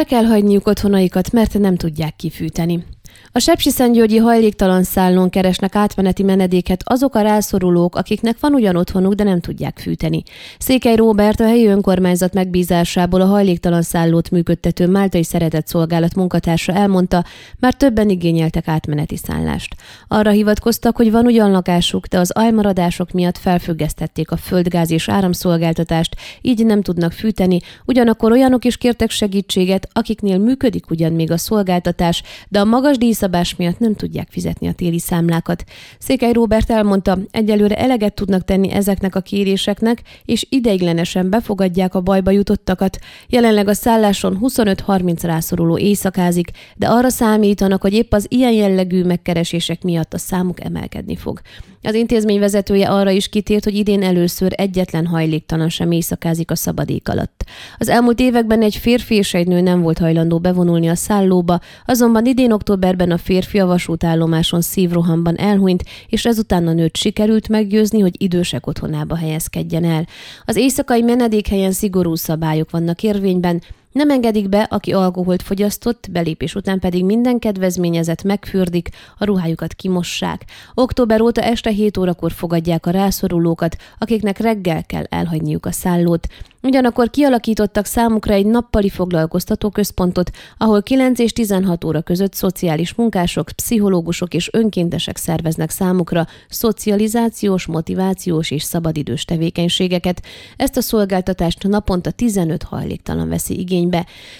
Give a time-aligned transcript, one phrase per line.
[0.00, 2.84] el kell hagyniuk otthonaikat, mert nem tudják kifűteni.
[3.32, 9.24] A Sepsiszentgyörgyi hajléktalan szállón keresnek átmeneti menedéket azok a rászorulók, akiknek van ugyan otthonuk, de
[9.24, 10.22] nem tudják fűteni.
[10.58, 17.24] Székely Róbert a helyi önkormányzat megbízásából a hajléktalan szállót működtető Máltai Szeretett Szolgálat munkatársa elmondta,
[17.58, 19.76] már többen igényeltek átmeneti szállást.
[20.08, 26.16] Arra hivatkoztak, hogy van ugyan lakásuk, de az ajmaradások miatt felfüggesztették a földgáz és áramszolgáltatást,
[26.40, 32.22] így nem tudnak fűteni, ugyanakkor olyanok is kértek segítséget, akiknél működik ugyan még a szolgáltatás,
[32.48, 35.64] de a magas díjszabás miatt nem tudják fizetni a téli számlákat.
[35.98, 42.30] Székely Róbert elmondta, egyelőre eleget tudnak tenni ezeknek a kéréseknek, és ideiglenesen befogadják a bajba
[42.30, 42.98] jutottakat.
[43.28, 49.82] Jelenleg a szálláson 25-30 rászoruló éjszakázik, de arra számítanak, hogy épp az ilyen jellegű megkeresések
[49.82, 51.40] miatt a számuk emelkedni fog.
[51.82, 57.08] Az intézmény vezetője arra is kitért, hogy idén először egyetlen hajléktalan sem éjszakázik a szabadék
[57.08, 57.44] alatt.
[57.78, 62.26] Az elmúlt években egy férfi és egy nő nem volt hajlandó bevonulni a szállóba, azonban
[62.26, 68.22] idén októberben a férfi a vasútállomáson szívrohamban elhunyt, és ezután a nőt sikerült meggyőzni, hogy
[68.22, 70.06] idősek otthonába helyezkedjen el.
[70.44, 76.78] Az éjszakai menedékhelyen szigorú szabályok vannak érvényben, nem engedik be, aki alkoholt fogyasztott, belépés után
[76.78, 78.88] pedig minden kedvezményezett megfürdik,
[79.18, 80.44] a ruhájukat kimossák.
[80.74, 86.26] Október óta este 7 órakor fogadják a rászorulókat, akiknek reggel kell elhagyniuk a szállót.
[86.62, 93.50] Ugyanakkor kialakítottak számukra egy nappali foglalkoztató központot, ahol 9 és 16 óra között szociális munkások,
[93.56, 100.22] pszichológusok és önkéntesek szerveznek számukra szocializációs, motivációs és szabadidős tevékenységeket.
[100.56, 103.79] Ezt a szolgáltatást naponta 15 hajléktalan veszi igénybe.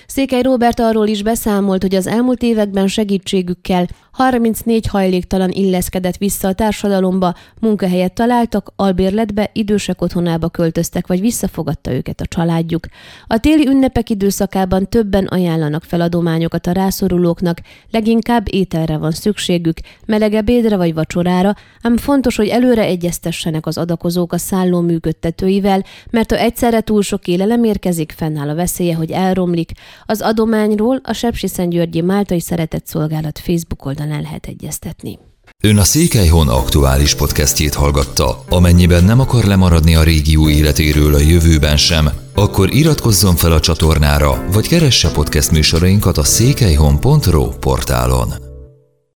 [0.06, 6.52] Székely Robert arról is beszámolt, hogy az elmúlt években segítségükkel 34 hajléktalan illeszkedett vissza a
[6.52, 12.86] társadalomba, munkahelyet találtak, albérletbe, idősek otthonába költöztek, vagy visszafogadta őket a családjuk.
[13.26, 17.58] A téli ünnepek időszakában többen ajánlanak fel adományokat a rászorulóknak,
[17.90, 24.32] leginkább ételre van szükségük, meleg ebédre vagy vacsorára, ám fontos, hogy előre egyeztessenek az adakozók
[24.32, 29.70] a szálló működtetőivel, mert ha egyszerre túl sok élelem érkezik, fennáll a veszélye, hogy elromlik.
[30.06, 35.18] Az adományról a Sepsiszentgyörgyi Máltai Szeretett Szolgálat Facebook oldalán lehet egyeztetni.
[35.62, 38.44] Ön a Székelyhon aktuális podcastjét hallgatta.
[38.48, 44.44] Amennyiben nem akar lemaradni a régió életéről a jövőben sem, akkor iratkozzon fel a csatornára,
[44.52, 48.49] vagy keresse podcast műsorainkat a székelyhon.pro portálon.